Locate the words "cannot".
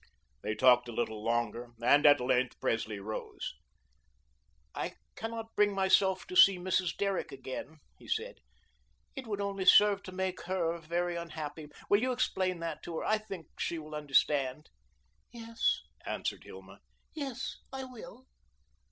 5.15-5.55